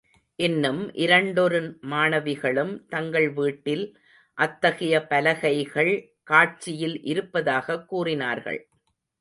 [0.39, 1.59] இன்னும் இரண்டொரு
[1.81, 3.85] மாணவிகளும் தங்கள் வீட்டில்
[4.37, 5.93] அத்தகைய பலகைகள்
[6.23, 8.61] காட்சியில் இருப்பதாகக் கூறினார்கள்.